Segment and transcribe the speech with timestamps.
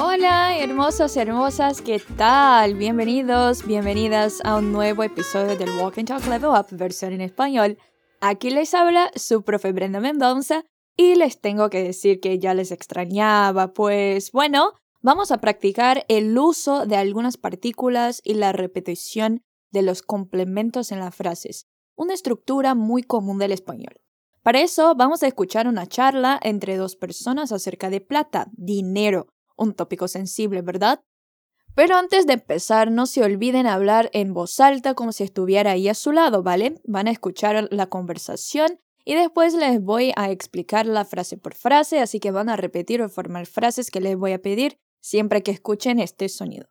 [0.00, 2.76] Hola, hermosos hermosas, ¿qué tal?
[2.76, 7.76] Bienvenidos, bienvenidas a un nuevo episodio del Walk and Talk Level Up versión en español.
[8.22, 10.64] Aquí les habla su profe Brenda Mendoza
[10.96, 16.38] y les tengo que decir que ya les extrañaba, pues bueno, vamos a practicar el
[16.38, 19.42] uso de algunas partículas y la repetición
[19.72, 21.66] de los complementos en las frases,
[21.96, 24.03] una estructura muy común del español.
[24.44, 29.72] Para eso vamos a escuchar una charla entre dos personas acerca de plata, dinero, un
[29.72, 31.02] tópico sensible, ¿verdad?
[31.74, 35.88] Pero antes de empezar, no se olviden hablar en voz alta como si estuviera ahí
[35.88, 36.74] a su lado, ¿vale?
[36.84, 42.00] Van a escuchar la conversación y después les voy a explicar la frase por frase,
[42.00, 45.52] así que van a repetir o formar frases que les voy a pedir siempre que
[45.52, 46.68] escuchen este sonido.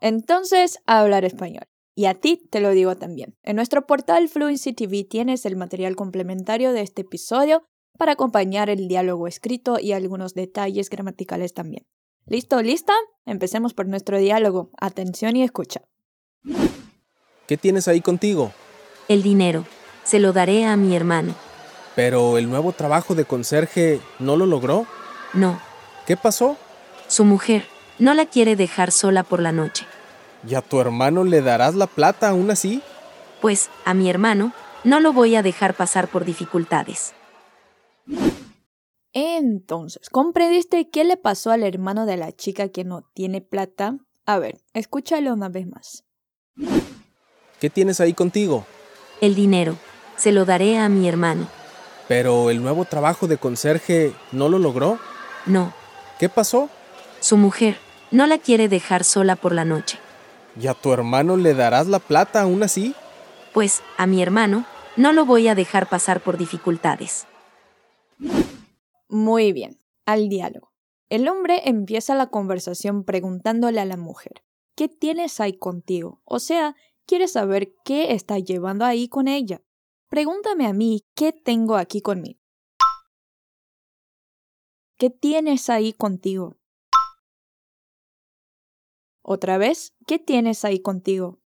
[0.00, 1.66] Entonces, hablar español.
[1.94, 3.36] Y a ti te lo digo también.
[3.42, 7.64] En nuestro portal Fluency TV tienes el material complementario de este episodio
[7.98, 11.84] para acompañar el diálogo escrito y algunos detalles gramaticales también.
[12.26, 12.62] ¿Listo?
[12.62, 12.94] ¿Lista?
[13.26, 14.70] Empecemos por nuestro diálogo.
[14.80, 15.82] Atención y escucha.
[17.46, 18.52] ¿Qué tienes ahí contigo?
[19.08, 19.66] El dinero.
[20.04, 21.34] Se lo daré a mi hermano.
[21.96, 24.86] Pero el nuevo trabajo de conserje no lo logró.
[25.34, 25.60] No.
[26.06, 26.56] ¿Qué pasó?
[27.08, 27.64] Su mujer
[27.98, 29.84] no la quiere dejar sola por la noche.
[30.46, 32.82] ¿Y a tu hermano le darás la plata aún así?
[33.40, 34.52] Pues a mi hermano
[34.84, 37.12] no lo voy a dejar pasar por dificultades.
[39.12, 43.98] Entonces, ¿comprendiste qué le pasó al hermano de la chica que no tiene plata?
[44.24, 46.04] A ver, escúchalo una vez más.
[47.58, 48.64] ¿Qué tienes ahí contigo?
[49.20, 49.76] El dinero.
[50.16, 51.48] Se lo daré a mi hermano.
[52.08, 54.98] Pero el nuevo trabajo de conserje no lo logró.
[55.46, 55.72] No.
[56.18, 56.68] ¿Qué pasó?
[57.20, 57.78] Su mujer
[58.10, 59.98] no la quiere dejar sola por la noche.
[60.58, 62.94] ¿Y a tu hermano le darás la plata aún así?
[63.52, 67.26] Pues a mi hermano no lo voy a dejar pasar por dificultades.
[69.08, 70.72] Muy bien, al diálogo.
[71.08, 74.44] El hombre empieza la conversación preguntándole a la mujer,
[74.76, 76.22] ¿qué tienes ahí contigo?
[76.24, 79.62] O sea, quiere saber qué está llevando ahí con ella.
[80.08, 82.38] Pregúntame a mí, ¿qué tengo aquí conmigo?
[84.96, 86.59] ¿Qué tienes ahí contigo?
[89.22, 91.40] Otra vez, ¿qué tienes ahí contigo?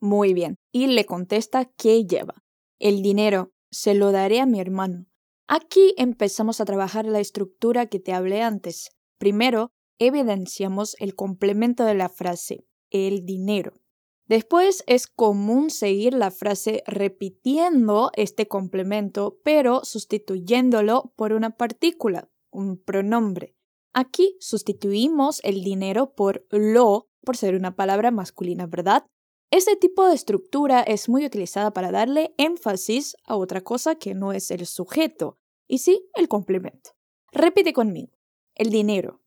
[0.00, 2.42] Muy bien, y le contesta qué lleva.
[2.78, 5.06] El dinero, se lo daré a mi hermano.
[5.46, 8.90] Aquí empezamos a trabajar la estructura que te hablé antes.
[9.18, 13.80] Primero, evidenciamos el complemento de la frase, el dinero.
[14.26, 22.78] Después es común seguir la frase repitiendo este complemento, pero sustituyéndolo por una partícula, un
[22.82, 23.54] pronombre.
[23.94, 29.06] Aquí sustituimos el dinero por lo, por ser una palabra masculina, ¿verdad?
[29.52, 34.32] Este tipo de estructura es muy utilizada para darle énfasis a otra cosa que no
[34.32, 35.38] es el sujeto,
[35.68, 36.90] y sí el complemento.
[37.30, 38.12] Repite conmigo.
[38.56, 39.20] El dinero.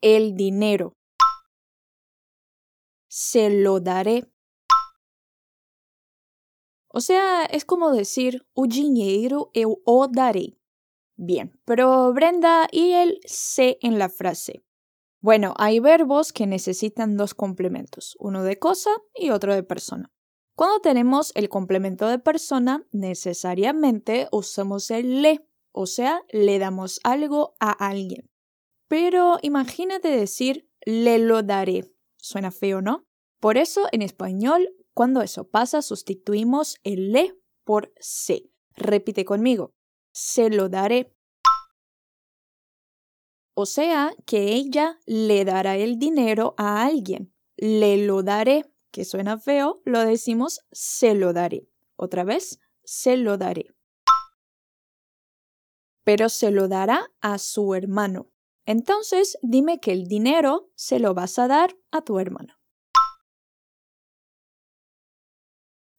[0.00, 0.92] El dinero.
[3.08, 4.30] Se lo daré.
[6.88, 10.61] O sea, es como decir o dinheiro eu o darei.
[11.16, 14.64] Bien, pero Brenda y el se en la frase.
[15.20, 20.10] Bueno, hay verbos que necesitan dos complementos, uno de cosa y otro de persona.
[20.56, 27.54] Cuando tenemos el complemento de persona, necesariamente usamos el le, o sea, le damos algo
[27.60, 28.28] a alguien.
[28.88, 31.94] Pero imagínate decir le lo daré.
[32.18, 33.06] Suena feo, ¿no?
[33.40, 37.34] Por eso en español, cuando eso pasa, sustituimos el le
[37.64, 38.50] por se.
[38.74, 39.72] Repite conmigo.
[40.12, 41.14] Se lo daré.
[43.54, 47.34] O sea que ella le dará el dinero a alguien.
[47.56, 51.68] Le lo daré, que suena feo, lo decimos se lo daré.
[51.96, 53.74] Otra vez, se lo daré.
[56.04, 58.28] Pero se lo dará a su hermano.
[58.64, 62.54] Entonces, dime que el dinero se lo vas a dar a tu hermano.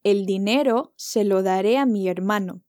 [0.03, 2.61] El dinero se lo daré a mi hermano.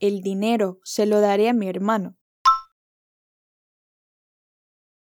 [0.00, 2.16] El dinero se lo daré a mi hermano.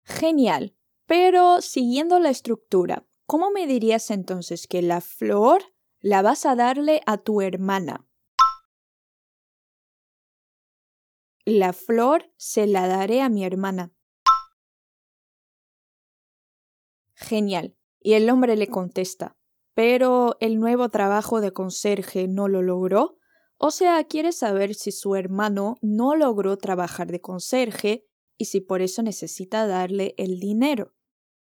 [0.03, 0.75] Genial.
[1.05, 5.61] Pero siguiendo la estructura, ¿cómo me dirías entonces que la flor
[5.99, 8.07] la vas a darle a tu hermana?
[11.45, 13.93] La flor se la daré a mi hermana.
[17.13, 17.77] Genial.
[17.99, 19.37] Y el hombre le contesta,
[19.75, 23.20] ¿pero el nuevo trabajo de conserje no lo logró?
[23.63, 28.81] O sea, quiere saber si su hermano no logró trabajar de conserje y si por
[28.81, 30.95] eso necesita darle el dinero.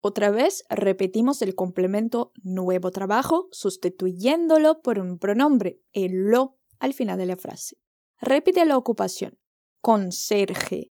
[0.02, 7.20] Otra vez repetimos el complemento nuevo trabajo sustituyéndolo por un pronombre, el lo, al final
[7.20, 7.78] de la frase.
[8.20, 9.38] Repite la ocupación.
[9.80, 10.92] Conserje.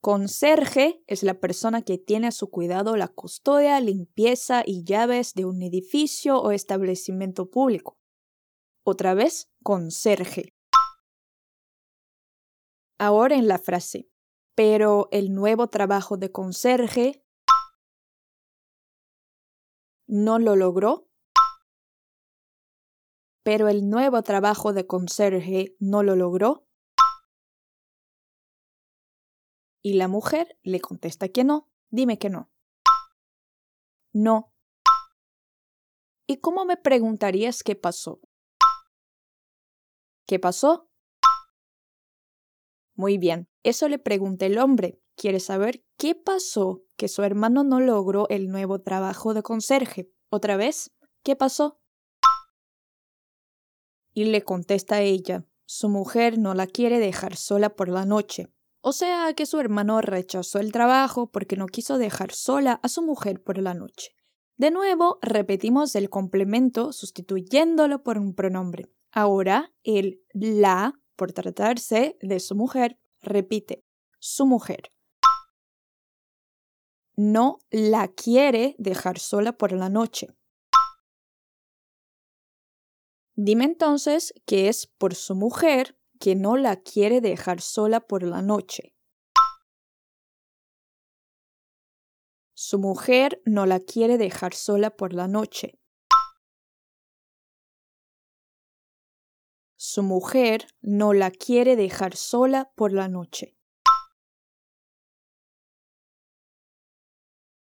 [0.00, 5.44] Conserje es la persona que tiene a su cuidado la custodia, limpieza y llaves de
[5.44, 7.97] un edificio o establecimiento público.
[8.90, 10.54] Otra vez, conserje.
[12.98, 14.08] Ahora en la frase,
[14.54, 17.22] pero el nuevo trabajo de conserje
[20.06, 21.06] no lo logró.
[23.42, 26.66] Pero el nuevo trabajo de conserje no lo logró.
[29.82, 31.70] Y la mujer le contesta que no.
[31.90, 32.50] Dime que no.
[34.14, 34.54] No.
[36.26, 38.22] ¿Y cómo me preguntarías qué pasó?
[40.28, 40.90] ¿Qué pasó?
[42.94, 45.00] Muy bien, eso le pregunta el hombre.
[45.16, 50.10] Quiere saber qué pasó que su hermano no logró el nuevo trabajo de conserje.
[50.28, 51.80] Otra vez, ¿qué pasó?
[54.12, 58.52] Y le contesta ella, su mujer no la quiere dejar sola por la noche.
[58.82, 63.00] O sea que su hermano rechazó el trabajo porque no quiso dejar sola a su
[63.00, 64.10] mujer por la noche.
[64.58, 68.90] De nuevo, repetimos el complemento sustituyéndolo por un pronombre.
[69.10, 73.84] Ahora, el la, por tratarse de su mujer, repite,
[74.18, 74.92] su mujer.
[77.16, 80.28] No la quiere dejar sola por la noche.
[83.34, 88.42] Dime entonces que es por su mujer que no la quiere dejar sola por la
[88.42, 88.96] noche.
[92.54, 95.77] Su mujer no la quiere dejar sola por la noche.
[99.80, 103.56] Su mujer no la quiere dejar sola por la noche.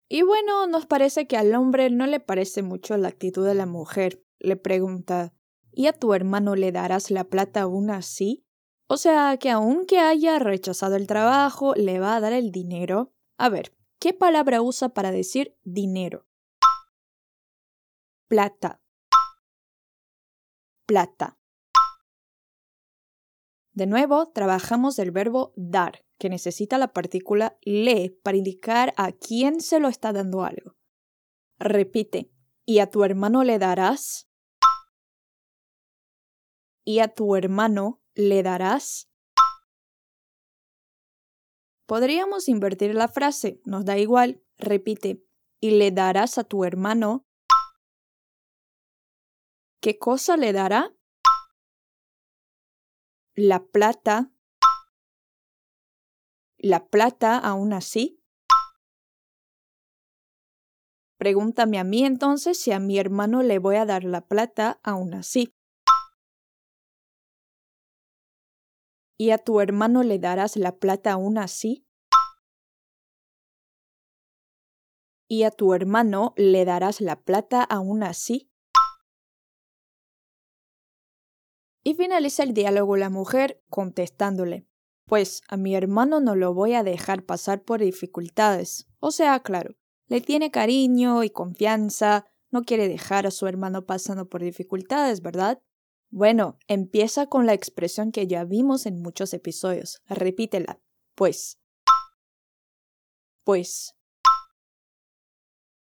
[0.10, 3.68] Y bueno, nos parece que al hombre no le parece mucho la actitud de la
[3.68, 4.26] mujer.
[4.40, 5.36] Le pregunta,
[5.72, 8.48] ¿y a tu hermano le darás la plata aún así?
[8.88, 13.14] O sea que aunque haya rechazado el trabajo, le va a dar el dinero.
[13.38, 16.26] A ver, ¿qué palabra usa para decir dinero?
[18.28, 18.82] Plata.
[20.88, 21.37] Plata.
[23.78, 29.62] De nuevo, trabajamos el verbo dar, que necesita la partícula le para indicar a quién
[29.62, 30.76] se lo está dando algo.
[31.60, 32.32] Repite,
[32.66, 34.32] ¿y a tu hermano le darás?
[36.86, 39.12] ¿Y a tu hermano le darás?
[41.86, 45.24] Podríamos invertir la frase, nos da igual, repite,
[45.60, 47.28] y le darás a tu hermano.
[49.80, 50.97] ¿Qué cosa le dará?
[53.40, 54.32] La plata.
[56.58, 58.20] ¿La plata aún así?
[61.20, 65.14] Pregúntame a mí entonces si a mi hermano le voy a dar la plata aún
[65.14, 65.54] así.
[69.20, 71.88] ¿Y a tu hermano le darás la plata aún así?
[75.28, 78.50] ¿Y a tu hermano le darás la plata aún así?
[81.88, 84.68] Y finaliza el diálogo la mujer contestándole,
[85.06, 88.90] pues a mi hermano no lo voy a dejar pasar por dificultades.
[89.00, 89.74] O sea, claro,
[90.08, 95.62] le tiene cariño y confianza, no quiere dejar a su hermano pasando por dificultades, ¿verdad?
[96.10, 100.02] Bueno, empieza con la expresión que ya vimos en muchos episodios.
[100.08, 100.82] Repítela.
[101.16, 101.58] Pues.
[103.46, 103.96] Pues.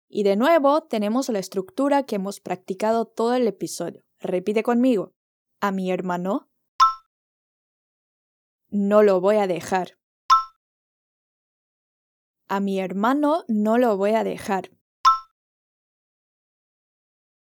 [0.09, 4.07] Y de nuevo tenemos la estructura que hemos practicado todo el episodio.
[4.21, 5.13] Repite conmigo.
[5.65, 6.51] A mi hermano.
[8.69, 9.97] No lo voy a dejar.
[12.49, 14.77] A mi hermano no lo voy a dejar.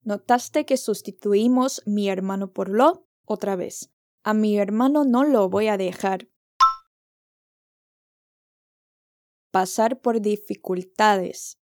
[0.03, 3.09] ¿Notaste que sustituimos mi hermano por lo?
[3.25, 3.91] Otra vez.
[4.23, 6.29] A mi hermano no lo voy a dejar.
[9.49, 11.59] Pasar por dificultades.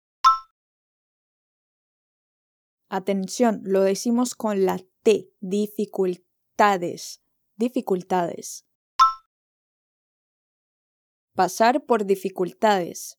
[2.90, 5.30] Atención, lo decimos con la T,
[6.56, 7.20] dificultades,
[7.56, 8.64] dificultades.
[11.34, 13.18] Pasar por dificultades.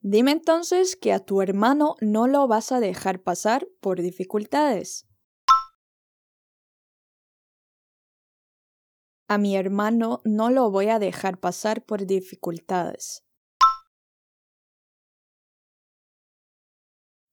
[0.00, 5.08] Dime entonces que a tu hermano no lo vas a dejar pasar por dificultades.
[9.26, 13.27] A mi hermano no lo voy a dejar pasar por dificultades.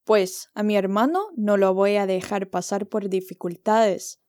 [0.05, 4.21] Pues a mi hermano no lo voy a dejar pasar por dificultades.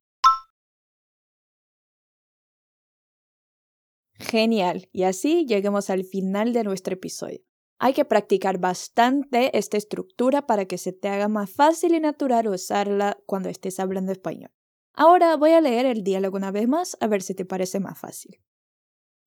[4.14, 4.88] Genial.
[4.90, 7.40] Y así lleguemos al final de nuestro episodio.
[7.78, 12.48] Hay que practicar bastante esta estructura para que se te haga más fácil y natural
[12.48, 14.50] usarla cuando estés hablando español.
[14.94, 17.98] Ahora voy a leer el diálogo una vez más a ver si te parece más
[17.98, 18.40] fácil.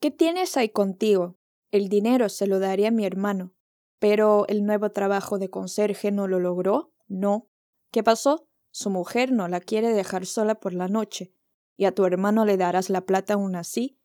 [0.01, 1.37] ¿Qué tienes ahí contigo?
[1.69, 3.53] El dinero se lo daría a mi hermano.
[3.99, 6.93] Pero el nuevo trabajo de conserje no lo logró.
[7.07, 7.49] No.
[7.91, 8.47] ¿Qué pasó?
[8.71, 11.33] Su mujer no la quiere dejar sola por la noche.
[11.75, 13.99] ¿Y a tu hermano le darás la plata aún así?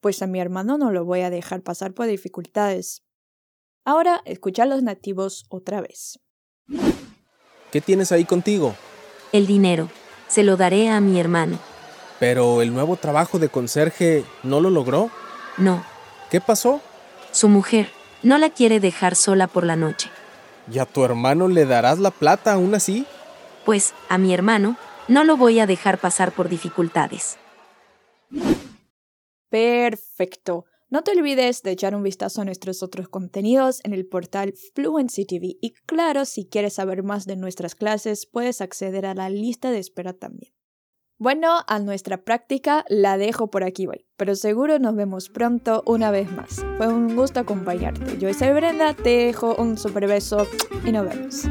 [0.00, 3.04] Pues a mi hermano no lo voy a dejar pasar por dificultades.
[3.84, 6.20] Ahora escucha a los nativos otra vez.
[7.70, 8.74] ¿Qué tienes ahí contigo?
[9.32, 9.90] El dinero.
[10.28, 11.58] Se lo daré a mi hermano.
[12.18, 15.10] Pero el nuevo trabajo de conserje no lo logró.
[15.58, 15.84] No.
[16.30, 16.80] ¿Qué pasó?
[17.30, 17.90] Su mujer
[18.24, 20.10] no la quiere dejar sola por la noche.
[20.72, 23.06] ¿Y a tu hermano le darás la plata aún así?
[23.64, 24.76] Pues a mi hermano
[25.08, 27.36] no lo voy a dejar pasar por dificultades.
[29.50, 30.64] Perfecto.
[30.90, 35.24] No te olvides de echar un vistazo a nuestros otros contenidos en el portal Fluency
[35.26, 39.70] TV y claro, si quieres saber más de nuestras clases, puedes acceder a la lista
[39.70, 40.52] de espera también.
[41.16, 46.10] Bueno, a nuestra práctica la dejo por aquí hoy, pero seguro nos vemos pronto una
[46.10, 46.66] vez más.
[46.76, 48.18] Fue un gusto acompañarte.
[48.18, 50.44] Yo soy Brenda, te dejo un super beso
[50.84, 51.44] y nos vemos.